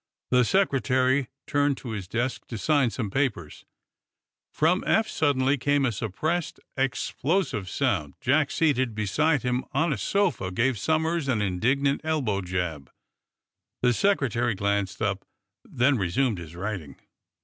The 0.31 0.43
Secretary 0.43 1.27
turned 1.45 1.77
to 1.77 1.89
his 1.91 2.07
desk 2.07 2.47
to 2.47 2.57
sign 2.57 2.89
some 2.89 3.11
papers. 3.11 3.65
From 4.51 4.83
Eph, 4.87 5.07
suddenly, 5.07 5.59
came 5.59 5.85
a 5.85 5.91
suppressed, 5.91 6.59
explosive 6.75 7.69
sound. 7.69 8.15
Jack 8.19 8.49
seated 8.49 8.95
beside 8.95 9.43
him 9.43 9.63
on 9.73 9.93
a 9.93 9.99
sofa 9.99 10.49
gave 10.49 10.79
Somers 10.79 11.27
an 11.27 11.39
indignant 11.43 12.01
elbow 12.03 12.41
jab. 12.41 12.91
The 13.83 13.93
Secretary 13.93 14.55
glanced 14.55 15.03
up, 15.03 15.23
then 15.63 15.99
resumed 15.99 16.39
his 16.39 16.55
writing. 16.55 16.95